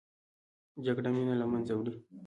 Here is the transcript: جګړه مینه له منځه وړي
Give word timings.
جګړه 0.85 1.09
مینه 1.15 1.35
له 1.41 1.45
منځه 1.51 1.73
وړي 1.75 1.93